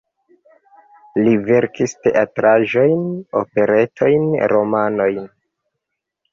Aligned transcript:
Li 1.27 1.33
verkis 1.49 1.93
teatraĵojn, 2.07 3.05
operetojn, 3.43 4.29
romanojn. 4.57 5.33